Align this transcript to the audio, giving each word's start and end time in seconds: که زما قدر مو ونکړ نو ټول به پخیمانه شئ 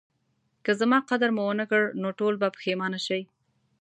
که 0.63 0.71
زما 0.79 0.97
قدر 1.09 1.29
مو 1.35 1.43
ونکړ 1.47 1.83
نو 2.01 2.09
ټول 2.19 2.33
به 2.41 2.47
پخیمانه 2.55 2.99
شئ 3.07 3.21